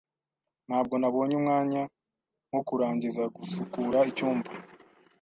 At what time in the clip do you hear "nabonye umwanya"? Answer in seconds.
0.97-1.81